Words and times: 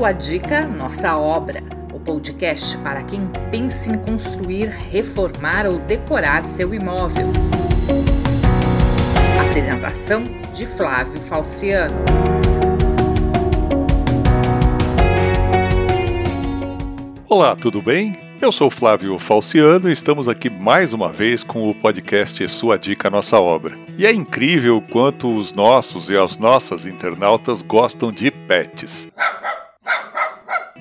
Sua 0.00 0.12
dica, 0.12 0.66
nossa 0.66 1.14
obra. 1.18 1.62
O 1.92 2.00
podcast 2.00 2.74
para 2.78 3.02
quem 3.02 3.20
pensa 3.50 3.90
em 3.90 3.98
construir, 3.98 4.68
reformar 4.90 5.66
ou 5.66 5.78
decorar 5.78 6.42
seu 6.42 6.72
imóvel. 6.72 7.26
Apresentação 9.46 10.24
de 10.54 10.64
Flávio 10.64 11.20
Falciano. 11.20 11.94
Olá, 17.28 17.54
tudo 17.54 17.82
bem? 17.82 18.14
Eu 18.40 18.50
sou 18.50 18.70
Flávio 18.70 19.18
Falciano 19.18 19.90
e 19.90 19.92
estamos 19.92 20.28
aqui 20.28 20.48
mais 20.48 20.94
uma 20.94 21.12
vez 21.12 21.44
com 21.44 21.68
o 21.68 21.74
podcast 21.74 22.48
Sua 22.48 22.78
Dica 22.78 23.10
Nossa 23.10 23.38
Obra. 23.38 23.76
E 23.98 24.06
é 24.06 24.12
incrível 24.14 24.78
o 24.78 24.80
quanto 24.80 25.28
os 25.28 25.52
nossos 25.52 26.08
e 26.08 26.16
as 26.16 26.38
nossas 26.38 26.86
internautas 26.86 27.60
gostam 27.60 28.10
de 28.10 28.30
pets. 28.30 29.06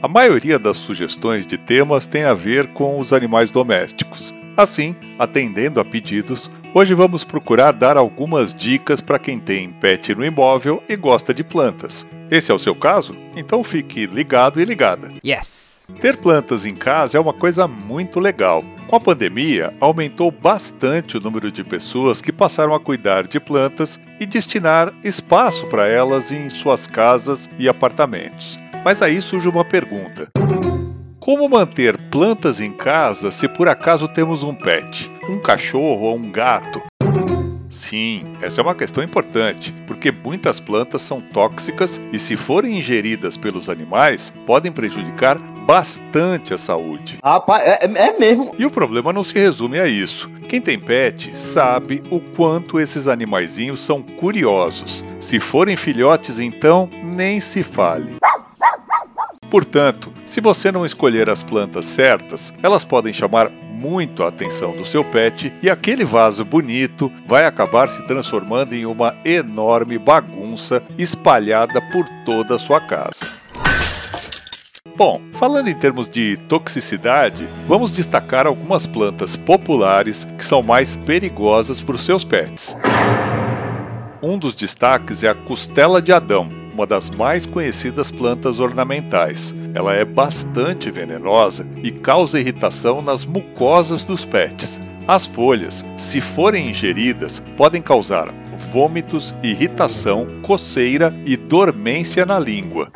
A 0.01 0.07
maioria 0.07 0.57
das 0.57 0.77
sugestões 0.77 1.45
de 1.45 1.57
temas 1.57 2.05
tem 2.05 2.23
a 2.23 2.33
ver 2.33 2.67
com 2.67 2.97
os 2.97 3.11
animais 3.11 3.51
domésticos. 3.51 4.33
Assim, 4.55 4.95
atendendo 5.17 5.77
a 5.77 5.83
pedidos, 5.83 6.49
hoje 6.73 6.93
vamos 6.93 7.25
procurar 7.25 7.73
dar 7.73 7.97
algumas 7.97 8.53
dicas 8.53 9.01
para 9.01 9.19
quem 9.19 9.39
tem 9.39 9.69
pet 9.73 10.15
no 10.15 10.23
imóvel 10.23 10.81
e 10.87 10.95
gosta 10.95 11.33
de 11.33 11.43
plantas. 11.43 12.05
Esse 12.31 12.49
é 12.49 12.53
o 12.53 12.59
seu 12.59 12.73
caso? 12.73 13.13
Então 13.35 13.61
fique 13.61 14.05
ligado 14.05 14.61
e 14.61 14.65
ligada. 14.65 15.11
Yes! 15.25 15.89
Ter 15.99 16.15
plantas 16.15 16.63
em 16.63 16.75
casa 16.75 17.17
é 17.17 17.19
uma 17.19 17.33
coisa 17.33 17.67
muito 17.67 18.21
legal. 18.21 18.63
Com 18.87 18.95
a 18.95 18.99
pandemia, 19.01 19.73
aumentou 19.81 20.31
bastante 20.31 21.17
o 21.17 21.19
número 21.19 21.51
de 21.51 21.63
pessoas 21.63 22.21
que 22.21 22.31
passaram 22.31 22.73
a 22.73 22.79
cuidar 22.79 23.27
de 23.27 23.39
plantas 23.39 23.99
e 24.17 24.25
destinar 24.25 24.93
espaço 25.03 25.67
para 25.67 25.87
elas 25.87 26.31
em 26.31 26.47
suas 26.47 26.87
casas 26.87 27.49
e 27.59 27.67
apartamentos. 27.67 28.57
Mas 28.83 29.01
aí 29.01 29.21
surge 29.21 29.47
uma 29.47 29.65
pergunta: 29.65 30.29
como 31.19 31.49
manter 31.49 31.97
plantas 32.09 32.59
em 32.59 32.71
casa 32.71 33.31
se 33.31 33.47
por 33.47 33.67
acaso 33.67 34.07
temos 34.07 34.43
um 34.43 34.53
pet, 34.53 35.11
um 35.29 35.39
cachorro 35.39 36.07
ou 36.07 36.15
um 36.15 36.31
gato? 36.31 36.81
Sim, 37.69 38.25
essa 38.41 38.61
é 38.61 38.63
uma 38.63 38.73
questão 38.73 39.03
importante, 39.03 39.71
porque 39.85 40.11
muitas 40.11 40.59
plantas 40.59 41.03
são 41.03 41.21
tóxicas 41.21 42.01
e, 42.11 42.17
se 42.17 42.35
forem 42.35 42.79
ingeridas 42.79 43.37
pelos 43.37 43.69
animais, 43.69 44.33
podem 44.45 44.71
prejudicar 44.71 45.39
bastante 45.67 46.51
a 46.51 46.57
saúde. 46.57 47.19
Rapaz, 47.23 47.61
é, 47.63 47.79
é 47.83 48.17
mesmo. 48.17 48.55
E 48.57 48.65
o 48.65 48.71
problema 48.71 49.13
não 49.13 49.23
se 49.23 49.35
resume 49.35 49.79
a 49.79 49.87
isso. 49.87 50.27
Quem 50.47 50.59
tem 50.59 50.79
pet 50.79 51.31
sabe 51.37 52.01
o 52.09 52.19
quanto 52.19 52.79
esses 52.79 53.07
animaizinhos 53.07 53.79
são 53.79 54.01
curiosos. 54.01 55.03
Se 55.19 55.39
forem 55.39 55.77
filhotes, 55.77 56.39
então, 56.39 56.89
nem 57.03 57.39
se 57.39 57.61
fale. 57.61 58.17
Portanto, 59.49 60.13
se 60.25 60.39
você 60.39 60.71
não 60.71 60.85
escolher 60.85 61.29
as 61.29 61.41
plantas 61.41 61.85
certas, 61.87 62.53
elas 62.61 62.85
podem 62.85 63.11
chamar 63.11 63.49
muito 63.49 64.23
a 64.23 64.27
atenção 64.27 64.75
do 64.75 64.85
seu 64.85 65.03
pet 65.05 65.53
e 65.63 65.69
aquele 65.69 66.03
vaso 66.03 66.43
bonito 66.43 67.11
vai 67.25 67.45
acabar 67.45 67.87
se 67.87 68.05
transformando 68.05 68.73
em 68.73 68.85
uma 68.85 69.15
enorme 69.23 69.97
bagunça 69.97 70.83
espalhada 70.97 71.81
por 71.91 72.05
toda 72.25 72.55
a 72.55 72.59
sua 72.59 72.81
casa. 72.81 73.25
Bom, 74.97 75.21
falando 75.33 75.69
em 75.69 75.73
termos 75.73 76.09
de 76.09 76.35
toxicidade, 76.49 77.47
vamos 77.65 77.95
destacar 77.95 78.45
algumas 78.45 78.85
plantas 78.85 79.37
populares 79.37 80.27
que 80.37 80.43
são 80.43 80.61
mais 80.61 80.97
perigosas 80.97 81.81
para 81.81 81.95
os 81.95 82.03
seus 82.03 82.25
pets. 82.25 82.75
Um 84.21 84.37
dos 84.37 84.55
destaques 84.55 85.23
é 85.23 85.29
a 85.29 85.33
costela 85.33 86.01
de 86.01 86.11
Adão, 86.11 86.49
uma 86.79 86.87
das 86.87 87.09
mais 87.09 87.45
conhecidas 87.45 88.09
plantas 88.09 88.61
ornamentais. 88.61 89.53
Ela 89.73 89.95
é 89.95 90.05
bastante 90.05 90.89
venenosa 90.89 91.67
e 91.83 91.91
causa 91.91 92.39
irritação 92.39 93.01
nas 93.01 93.25
mucosas 93.25 94.05
dos 94.05 94.23
pets. 94.23 94.79
As 95.05 95.25
folhas, 95.25 95.83
se 95.97 96.21
forem 96.21 96.69
ingeridas, 96.69 97.43
podem 97.57 97.81
causar 97.81 98.33
vômitos, 98.71 99.35
irritação, 99.43 100.25
coceira 100.41 101.13
e 101.25 101.35
dormência 101.35 102.25
na 102.25 102.39
língua. 102.39 102.89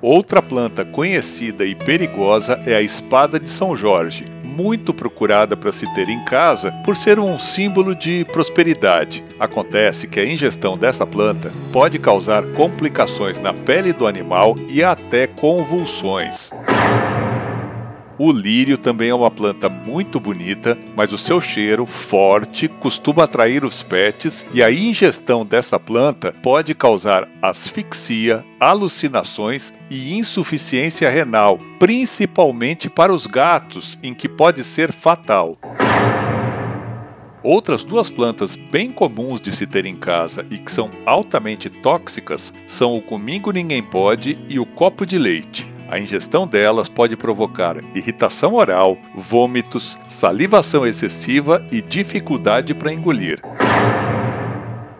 Outra 0.00 0.42
planta 0.42 0.84
conhecida 0.84 1.64
e 1.64 1.76
perigosa 1.76 2.60
é 2.66 2.74
a 2.74 2.82
espada 2.82 3.38
de 3.38 3.48
São 3.48 3.76
Jorge, 3.76 4.24
muito 4.56 4.92
procurada 4.92 5.56
para 5.56 5.72
se 5.72 5.92
ter 5.94 6.08
em 6.08 6.24
casa 6.24 6.72
por 6.84 6.96
ser 6.96 7.18
um 7.18 7.38
símbolo 7.38 7.94
de 7.94 8.24
prosperidade. 8.26 9.24
Acontece 9.38 10.06
que 10.06 10.20
a 10.20 10.26
ingestão 10.26 10.76
dessa 10.76 11.06
planta 11.06 11.52
pode 11.72 11.98
causar 11.98 12.44
complicações 12.52 13.40
na 13.40 13.52
pele 13.54 13.92
do 13.92 14.06
animal 14.06 14.56
e 14.68 14.84
até 14.84 15.26
convulsões. 15.26 16.50
O 18.24 18.30
lírio 18.30 18.78
também 18.78 19.08
é 19.08 19.14
uma 19.16 19.32
planta 19.32 19.68
muito 19.68 20.20
bonita, 20.20 20.78
mas 20.94 21.12
o 21.12 21.18
seu 21.18 21.40
cheiro 21.40 21.84
forte 21.84 22.68
costuma 22.68 23.24
atrair 23.24 23.64
os 23.64 23.82
pets 23.82 24.46
e 24.54 24.62
a 24.62 24.70
ingestão 24.70 25.44
dessa 25.44 25.76
planta 25.76 26.32
pode 26.40 26.72
causar 26.72 27.28
asfixia, 27.42 28.44
alucinações 28.60 29.72
e 29.90 30.16
insuficiência 30.16 31.10
renal, 31.10 31.58
principalmente 31.80 32.88
para 32.88 33.12
os 33.12 33.26
gatos, 33.26 33.98
em 34.04 34.14
que 34.14 34.28
pode 34.28 34.62
ser 34.62 34.92
fatal. 34.92 35.58
Outras 37.42 37.82
duas 37.82 38.08
plantas 38.08 38.54
bem 38.54 38.92
comuns 38.92 39.40
de 39.40 39.52
se 39.52 39.66
ter 39.66 39.84
em 39.84 39.96
casa 39.96 40.46
e 40.48 40.58
que 40.58 40.70
são 40.70 40.92
altamente 41.04 41.68
tóxicas 41.68 42.54
são 42.68 42.96
o 42.96 43.02
comingo 43.02 43.50
ninguém 43.50 43.82
pode 43.82 44.38
e 44.48 44.60
o 44.60 44.64
copo 44.64 45.04
de 45.04 45.18
leite. 45.18 45.71
A 45.92 45.98
ingestão 45.98 46.46
delas 46.46 46.88
pode 46.88 47.18
provocar 47.18 47.76
irritação 47.94 48.54
oral, 48.54 48.96
vômitos, 49.14 49.98
salivação 50.08 50.86
excessiva 50.86 51.62
e 51.70 51.82
dificuldade 51.82 52.72
para 52.72 52.90
engolir. 52.90 53.38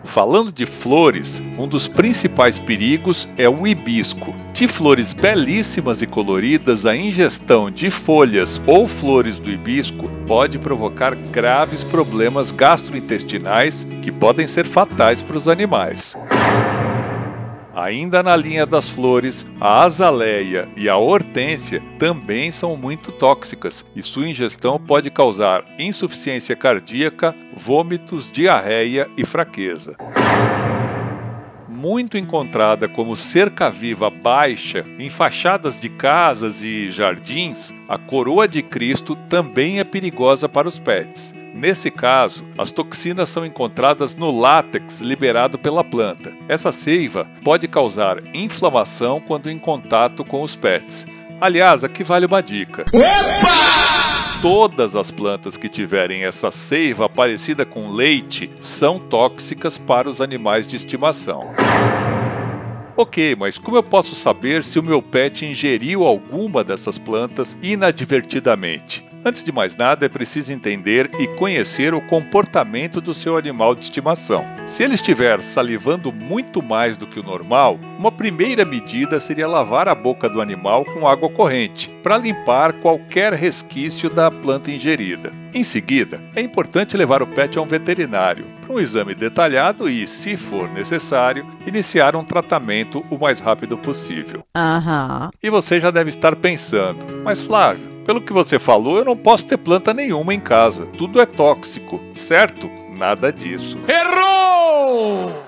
Falando 0.03 0.51
de 0.51 0.67
flores, 0.67 1.41
um 1.57 1.67
dos 1.67 1.87
principais 1.87 2.59
perigos 2.59 3.27
é 3.39 3.49
o 3.49 3.65
hibisco. 3.65 4.35
De 4.53 4.67
flores 4.67 5.13
belíssimas 5.13 6.03
e 6.03 6.05
coloridas, 6.05 6.85
a 6.85 6.95
ingestão 6.95 7.71
de 7.71 7.89
folhas 7.89 8.61
ou 8.67 8.85
flores 8.85 9.39
do 9.39 9.49
hibisco 9.49 10.07
pode 10.27 10.59
provocar 10.59 11.15
graves 11.15 11.83
problemas 11.83 12.51
gastrointestinais 12.51 13.87
que 13.99 14.11
podem 14.11 14.47
ser 14.47 14.67
fatais 14.67 15.23
para 15.23 15.37
os 15.37 15.47
animais. 15.47 16.15
Ainda 17.75 18.21
na 18.21 18.35
linha 18.35 18.65
das 18.65 18.87
flores, 18.87 19.47
a 19.59 19.81
azaleia 19.81 20.69
e 20.77 20.87
a 20.87 20.95
hortênsia 20.95 21.81
também 21.97 22.51
são 22.51 22.77
muito 22.77 23.11
tóxicas 23.11 23.83
e 23.95 24.01
sua 24.03 24.27
ingestão 24.27 24.79
pode 24.79 25.09
causar 25.09 25.65
insuficiência 25.79 26.55
cardíaca, 26.55 27.35
vômitos, 27.55 28.31
diarreia 28.31 29.09
e 29.17 29.25
fraqueza 29.25 29.97
muito 31.83 32.17
encontrada 32.17 32.87
como 32.87 33.17
cerca-viva 33.17 34.09
baixa 34.09 34.85
em 34.97 35.09
fachadas 35.09 35.77
de 35.77 35.89
casas 35.89 36.61
e 36.61 36.89
jardins, 36.89 37.73
a 37.89 37.97
coroa 37.97 38.47
de 38.47 38.61
Cristo 38.61 39.17
também 39.27 39.81
é 39.81 39.83
perigosa 39.83 40.47
para 40.47 40.65
os 40.65 40.79
pets. 40.79 41.35
Nesse 41.53 41.91
caso, 41.91 42.47
as 42.57 42.71
toxinas 42.71 43.29
são 43.29 43.45
encontradas 43.45 44.15
no 44.15 44.31
látex 44.31 45.01
liberado 45.01 45.59
pela 45.59 45.83
planta. 45.83 46.33
Essa 46.47 46.71
seiva 46.71 47.27
pode 47.43 47.67
causar 47.67 48.23
inflamação 48.33 49.19
quando 49.19 49.51
em 49.51 49.59
contato 49.59 50.23
com 50.23 50.41
os 50.41 50.55
pets. 50.55 51.05
Aliás, 51.41 51.83
aqui 51.83 52.01
vale 52.01 52.25
uma 52.25 52.41
dica. 52.41 52.85
Opa! 52.93 53.92
Todas 54.43 54.93
as 54.93 55.09
plantas 55.09 55.55
que 55.55 55.69
tiverem 55.69 56.25
essa 56.25 56.51
seiva 56.51 57.07
parecida 57.07 57.65
com 57.65 57.89
leite 57.89 58.49
são 58.59 58.99
tóxicas 58.99 59.77
para 59.77 60.09
os 60.09 60.19
animais 60.19 60.67
de 60.67 60.75
estimação. 60.75 61.53
Ok, 62.97 63.37
mas 63.39 63.57
como 63.57 63.77
eu 63.77 63.83
posso 63.83 64.13
saber 64.13 64.65
se 64.65 64.77
o 64.77 64.83
meu 64.83 65.01
pet 65.01 65.45
ingeriu 65.45 66.03
alguma 66.03 66.61
dessas 66.61 66.97
plantas 66.97 67.55
inadvertidamente? 67.63 69.12
Antes 69.25 69.41
de 69.41 69.53
mais 69.53 69.75
nada, 69.75 70.05
é 70.05 70.09
preciso 70.09 70.51
entender 70.51 71.09
e 71.17 71.27
conhecer 71.27 71.93
o 71.93 72.01
comportamento 72.01 72.99
do 72.99 73.13
seu 73.13 73.37
animal 73.37 73.73
de 73.73 73.85
estimação. 73.85 74.45
Se 74.67 74.83
ele 74.83 74.95
estiver 74.95 75.41
salivando 75.41 76.11
muito 76.11 76.61
mais 76.61 76.97
do 76.97 77.07
que 77.07 77.21
o 77.21 77.23
normal, 77.23 77.79
uma 77.97 78.11
primeira 78.11 78.65
medida 78.65 79.21
seria 79.21 79.47
lavar 79.47 79.87
a 79.87 79.95
boca 79.95 80.27
do 80.27 80.41
animal 80.41 80.83
com 80.83 81.07
água 81.07 81.29
corrente, 81.29 81.89
para 82.03 82.17
limpar 82.17 82.73
qualquer 82.73 83.31
resquício 83.31 84.09
da 84.09 84.29
planta 84.29 84.69
ingerida. 84.69 85.31
Em 85.53 85.63
seguida, 85.63 86.21
é 86.35 86.41
importante 86.41 86.97
levar 86.97 87.21
o 87.21 87.27
pet 87.27 87.57
a 87.57 87.61
um 87.61 87.65
veterinário 87.65 88.45
para 88.59 88.73
um 88.73 88.79
exame 88.79 89.13
detalhado 89.13 89.87
e, 89.87 90.07
se 90.07 90.35
for 90.35 90.67
necessário, 90.69 91.45
iniciar 91.65 92.15
um 92.15 92.23
tratamento 92.23 93.05
o 93.09 93.17
mais 93.17 93.39
rápido 93.39 93.77
possível. 93.77 94.43
Uhum. 94.55 95.29
E 95.41 95.49
você 95.49 95.79
já 95.79 95.91
deve 95.91 96.09
estar 96.09 96.35
pensando, 96.35 97.21
mas 97.23 97.41
Flávio, 97.41 97.92
pelo 98.03 98.21
que 98.21 98.33
você 98.33 98.59
falou, 98.59 98.97
eu 98.97 99.05
não 99.05 99.17
posso 99.17 99.45
ter 99.45 99.57
planta 99.57 99.93
nenhuma 99.93 100.33
em 100.33 100.39
casa. 100.39 100.87
Tudo 100.87 101.19
é 101.21 101.25
tóxico, 101.25 101.99
certo? 102.13 102.69
Nada 102.97 103.31
disso. 103.31 103.77
Errou! 103.87 104.23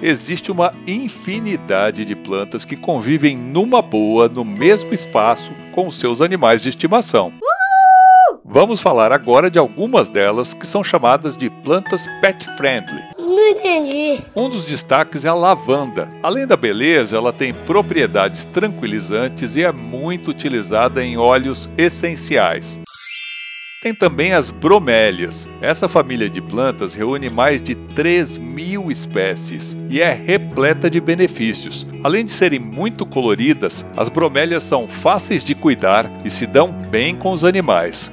existe 0.02 0.52
uma 0.52 0.74
infinidade 0.88 2.06
de 2.06 2.16
plantas 2.16 2.66
que 2.66 2.76
convivem 2.76 3.38
numa 3.38 3.82
boa 3.82 4.28
no 4.28 4.44
mesmo 4.44 4.94
espaço 4.94 5.52
com 5.72 5.88
os 5.88 6.00
seus 6.00 6.22
animais 6.22 6.62
de 6.62 6.70
estimação. 6.70 7.34
Vamos 8.44 8.80
falar 8.80 9.12
agora 9.12 9.50
de 9.50 9.58
algumas 9.58 10.08
delas 10.08 10.54
que 10.54 10.68
são 10.68 10.84
chamadas 10.84 11.36
de 11.36 11.50
plantas 11.50 12.06
pet 12.22 12.46
friendly. 12.56 13.15
Não 13.26 13.50
entendi. 13.50 14.22
Um 14.36 14.50
dos 14.50 14.68
destaques 14.68 15.26
é 15.26 15.28
a 15.28 15.34
lavanda. 15.34 16.12
Além 16.22 16.46
da 16.46 16.56
beleza, 16.56 17.18
ela 17.18 17.34
tem 17.34 17.54
propriedades 17.54 18.46
tranquilizantes 18.46 19.56
e 19.56 19.64
é 19.64 19.72
muito 19.72 20.30
utilizada 20.30 21.04
em 21.04 21.18
óleos 21.18 21.68
essenciais. 21.76 22.80
Tem 23.82 23.94
também 23.94 24.34
as 24.34 24.50
bromélias. 24.50 25.48
Essa 25.62 25.88
família 25.88 26.30
de 26.30 26.42
plantas 26.42 26.94
reúne 26.94 27.30
mais 27.30 27.62
de 27.62 27.76
3 27.76 28.38
mil 28.38 28.90
espécies 28.90 29.76
e 29.90 30.02
é 30.02 30.12
repleta 30.12 30.90
de 30.90 31.00
benefícios. 31.00 31.86
Além 32.04 32.26
de 32.26 32.32
serem 32.32 32.60
muito 32.60 33.06
coloridas, 33.06 33.86
as 33.96 34.10
bromélias 34.10 34.64
são 34.64 34.88
fáceis 34.88 35.44
de 35.44 35.54
cuidar 35.54 36.12
e 36.24 36.30
se 36.30 36.48
dão 36.48 36.72
bem 36.72 37.16
com 37.16 37.32
os 37.32 37.44
animais. 37.44 38.12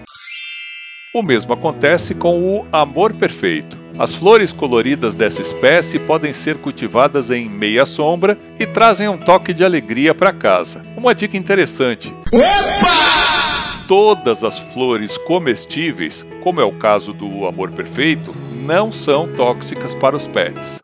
O 1.14 1.22
mesmo 1.22 1.52
acontece 1.52 2.14
com 2.14 2.42
o 2.42 2.66
amor 2.72 3.14
perfeito. 3.14 3.81
As 3.98 4.14
flores 4.14 4.52
coloridas 4.52 5.14
dessa 5.14 5.42
espécie 5.42 5.98
podem 5.98 6.32
ser 6.32 6.56
cultivadas 6.58 7.30
em 7.30 7.48
meia 7.48 7.84
sombra 7.84 8.38
e 8.58 8.66
trazem 8.66 9.08
um 9.08 9.18
toque 9.18 9.52
de 9.52 9.64
alegria 9.64 10.14
para 10.14 10.32
casa. 10.32 10.82
Uma 10.96 11.14
dica 11.14 11.36
interessante. 11.36 12.12
Opa! 12.32 13.84
Todas 13.86 14.42
as 14.42 14.58
flores 14.58 15.18
comestíveis, 15.18 16.24
como 16.42 16.60
é 16.60 16.64
o 16.64 16.72
caso 16.72 17.12
do 17.12 17.46
amor 17.46 17.70
perfeito, 17.70 18.34
não 18.64 18.90
são 18.90 19.28
tóxicas 19.34 19.94
para 19.94 20.16
os 20.16 20.26
pets. 20.26 20.80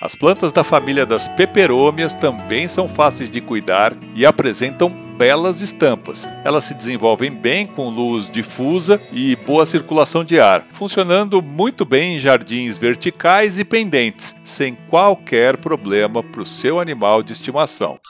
As 0.00 0.16
plantas 0.16 0.50
da 0.50 0.64
família 0.64 1.04
das 1.04 1.28
peperômias 1.28 2.14
também 2.14 2.66
são 2.66 2.88
fáceis 2.88 3.30
de 3.30 3.40
cuidar 3.40 3.92
e 4.16 4.24
apresentam 4.24 5.09
belas 5.20 5.60
estampas. 5.60 6.26
Elas 6.46 6.64
se 6.64 6.72
desenvolvem 6.72 7.30
bem 7.30 7.66
com 7.66 7.90
luz 7.90 8.30
difusa 8.30 8.98
e 9.12 9.36
boa 9.36 9.66
circulação 9.66 10.24
de 10.24 10.40
ar, 10.40 10.66
funcionando 10.72 11.42
muito 11.42 11.84
bem 11.84 12.16
em 12.16 12.18
jardins 12.18 12.78
verticais 12.78 13.58
e 13.58 13.64
pendentes, 13.66 14.34
sem 14.46 14.74
qualquer 14.88 15.58
problema 15.58 16.22
para 16.22 16.40
o 16.40 16.46
seu 16.46 16.80
animal 16.80 17.22
de 17.22 17.34
estimação. 17.34 18.00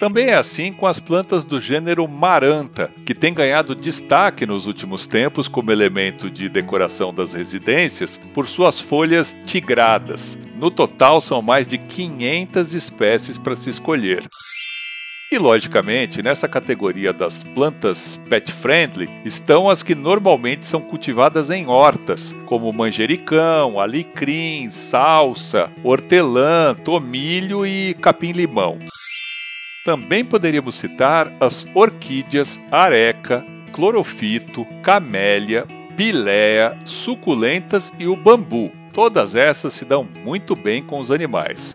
Também 0.00 0.30
é 0.30 0.34
assim 0.34 0.72
com 0.72 0.88
as 0.88 0.98
plantas 0.98 1.44
do 1.44 1.60
gênero 1.60 2.08
Maranta, 2.08 2.90
que 3.06 3.14
tem 3.14 3.32
ganhado 3.32 3.76
destaque 3.76 4.44
nos 4.44 4.66
últimos 4.66 5.06
tempos 5.06 5.46
como 5.46 5.70
elemento 5.70 6.28
de 6.28 6.48
decoração 6.48 7.14
das 7.14 7.34
residências 7.34 8.18
por 8.34 8.48
suas 8.48 8.80
folhas 8.80 9.38
tigradas. 9.46 10.36
No 10.56 10.72
total, 10.72 11.20
são 11.20 11.40
mais 11.40 11.68
de 11.68 11.78
500 11.78 12.74
espécies 12.74 13.38
para 13.38 13.54
se 13.54 13.70
escolher. 13.70 14.28
E, 15.32 15.38
logicamente, 15.38 16.24
nessa 16.24 16.48
categoria 16.48 17.12
das 17.12 17.44
plantas 17.44 18.18
pet 18.28 18.50
friendly 18.50 19.08
estão 19.24 19.70
as 19.70 19.80
que 19.80 19.94
normalmente 19.94 20.66
são 20.66 20.80
cultivadas 20.80 21.50
em 21.50 21.68
hortas, 21.68 22.34
como 22.46 22.72
manjericão, 22.72 23.78
alecrim, 23.78 24.72
salsa, 24.72 25.70
hortelã, 25.84 26.74
tomilho 26.74 27.64
e 27.64 27.94
capim-limão. 27.94 28.80
Também 29.84 30.24
poderíamos 30.24 30.74
citar 30.74 31.32
as 31.38 31.64
orquídeas 31.74 32.60
areca, 32.68 33.44
clorofito, 33.72 34.66
camélia, 34.82 35.64
piléa, 35.96 36.76
suculentas 36.84 37.92
e 38.00 38.08
o 38.08 38.16
bambu. 38.16 38.72
Todas 38.92 39.36
essas 39.36 39.74
se 39.74 39.84
dão 39.84 40.02
muito 40.02 40.56
bem 40.56 40.82
com 40.82 40.98
os 40.98 41.12
animais. 41.12 41.72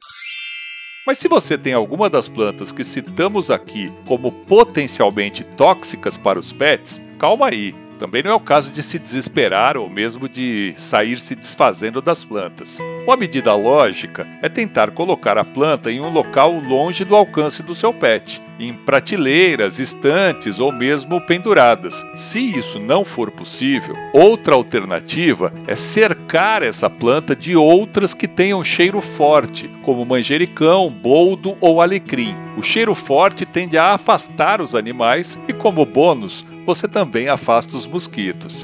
Mas 1.05 1.19
se 1.19 1.27
você 1.27 1.57
tem 1.57 1.73
alguma 1.73 2.09
das 2.09 2.27
plantas 2.27 2.71
que 2.71 2.83
citamos 2.83 3.51
aqui 3.51 3.93
como 4.07 4.31
potencialmente 4.31 5.43
tóxicas 5.43 6.17
para 6.17 6.39
os 6.39 6.51
pets, 6.51 6.99
calma 7.19 7.47
aí. 7.47 7.75
Também 7.97 8.21
não 8.21 8.31
é 8.31 8.33
o 8.33 8.39
caso 8.39 8.71
de 8.71 8.83
se 8.83 8.99
desesperar 8.99 9.77
ou 9.77 9.89
mesmo 9.89 10.27
de 10.27 10.73
sair 10.75 11.19
se 11.19 11.35
desfazendo 11.35 12.01
das 12.01 12.23
plantas. 12.23 12.77
Uma 13.05 13.15
medida 13.15 13.53
lógica 13.53 14.27
é 14.41 14.49
tentar 14.49 14.91
colocar 14.91 15.37
a 15.37 15.45
planta 15.45 15.91
em 15.91 16.01
um 16.01 16.09
local 16.09 16.53
longe 16.53 17.05
do 17.05 17.15
alcance 17.15 17.63
do 17.63 17.73
seu 17.73 17.93
pet, 17.93 18.41
em 18.59 18.73
prateleiras, 18.73 19.79
estantes 19.79 20.59
ou 20.59 20.71
mesmo 20.71 21.21
penduradas. 21.21 22.03
Se 22.15 22.39
isso 22.39 22.79
não 22.79 23.05
for 23.05 23.31
possível, 23.31 23.95
outra 24.13 24.55
alternativa 24.55 25.53
é 25.67 25.75
cercar 25.75 26.63
essa 26.63 26.89
planta 26.89 27.35
de 27.35 27.55
outras 27.55 28.13
que 28.13 28.27
tenham 28.27 28.63
cheiro 28.63 29.01
forte, 29.01 29.69
como 29.81 30.05
manjericão, 30.05 30.89
boldo 30.89 31.55
ou 31.61 31.81
alecrim. 31.81 32.44
O 32.57 32.63
cheiro 32.63 32.95
forte 32.95 33.45
tende 33.45 33.77
a 33.77 33.93
afastar 33.93 34.61
os 34.61 34.73
animais 34.73 35.37
e, 35.47 35.53
como 35.53 35.85
bônus, 35.85 36.45
você 36.65 36.87
também 36.87 37.27
afasta 37.27 37.75
os 37.75 37.85
mosquitos. 37.85 38.63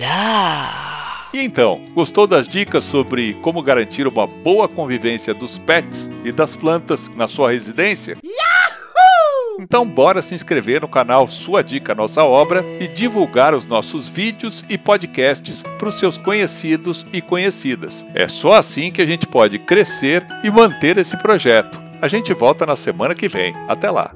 Lá! 0.00 1.30
E 1.32 1.42
então, 1.42 1.80
gostou 1.94 2.28
das 2.28 2.46
dicas 2.46 2.84
sobre 2.84 3.34
como 3.34 3.60
garantir 3.60 4.06
uma 4.06 4.24
boa 4.24 4.68
convivência 4.68 5.34
dos 5.34 5.58
pets 5.58 6.08
e 6.24 6.30
das 6.30 6.54
plantas 6.54 7.10
na 7.16 7.26
sua 7.26 7.50
residência? 7.50 8.16
Yahoo! 8.22 9.58
Então 9.58 9.84
bora 9.84 10.22
se 10.22 10.34
inscrever 10.34 10.82
no 10.82 10.88
canal 10.88 11.26
Sua 11.26 11.62
Dica 11.64 11.92
Nossa 11.92 12.22
Obra 12.22 12.64
e 12.78 12.86
divulgar 12.86 13.52
os 13.52 13.66
nossos 13.66 14.06
vídeos 14.06 14.62
e 14.68 14.78
podcasts 14.78 15.64
para 15.76 15.88
os 15.88 15.98
seus 15.98 16.16
conhecidos 16.16 17.04
e 17.12 17.20
conhecidas. 17.20 18.06
É 18.14 18.28
só 18.28 18.52
assim 18.52 18.92
que 18.92 19.02
a 19.02 19.06
gente 19.06 19.26
pode 19.26 19.58
crescer 19.58 20.24
e 20.44 20.50
manter 20.50 20.98
esse 20.98 21.16
projeto. 21.16 21.83
A 22.04 22.08
gente 22.08 22.34
volta 22.34 22.66
na 22.66 22.76
semana 22.76 23.14
que 23.14 23.30
vem. 23.30 23.54
Até 23.66 23.90
lá! 23.90 24.12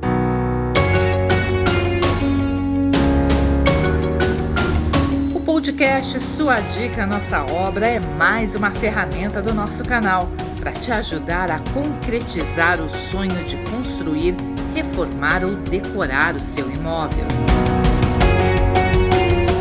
podcast 5.47 6.21
Sua 6.21 6.61
Dica 6.61 7.07
Nossa 7.07 7.47
Obra 7.51 7.87
é 7.87 7.99
mais 7.99 8.55
uma 8.55 8.71
ferramenta 8.71 9.41
do 9.41 9.55
nosso 9.55 9.83
canal 9.85 10.29
para 10.61 10.71
te 10.73 10.93
ajudar 10.93 11.51
a 11.51 11.61
concretizar 11.73 12.79
o 12.79 12.91
sonho 12.91 13.43
de 13.45 13.57
construir, 13.71 14.35
reformar 14.75 15.43
ou 15.43 15.55
decorar 15.55 16.37
o 16.37 16.41
seu 16.41 16.71
imóvel. 16.71 17.25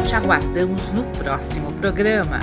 Te 0.05 0.13
aguardamos 0.13 0.91
no 0.91 1.05
próximo 1.17 1.71
programa. 1.71 2.41